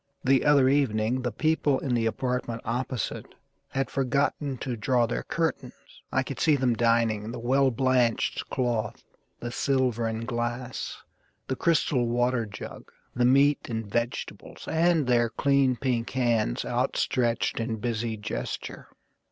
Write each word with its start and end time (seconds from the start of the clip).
The 0.23 0.45
other 0.45 0.67
evening 0.67 1.21
the 1.21 1.31
people 1.31 1.77
in 1.77 1.93
the 1.93 2.07
apartment 2.07 2.61
opposite 2.65 3.35
Had 3.69 3.91
forgotten 3.91 4.57
to 4.57 4.75
draw 4.75 5.05
their 5.05 5.21
curtains. 5.21 5.75
I 6.11 6.23
could 6.23 6.39
see 6.39 6.55
them 6.55 6.73
dining: 6.73 7.31
the 7.31 7.37
well 7.37 7.69
blanched 7.69 8.49
cloth, 8.49 9.03
The 9.41 9.51
silver 9.51 10.07
and 10.07 10.25
glass, 10.25 11.03
the 11.47 11.55
crystal 11.55 12.07
water 12.07 12.47
jug, 12.47 12.91
The 13.13 13.25
meat 13.25 13.69
and 13.69 13.85
vegetables; 13.85 14.67
and 14.67 15.05
their 15.05 15.29
clean 15.29 15.75
pink 15.75 16.09
hands 16.09 16.65
Outstretched 16.65 17.59
in 17.59 17.75
busy 17.75 18.17
gesture. 18.17 18.87